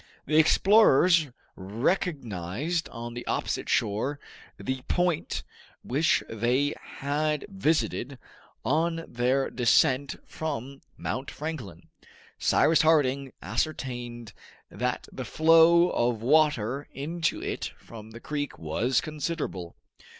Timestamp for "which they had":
5.83-7.45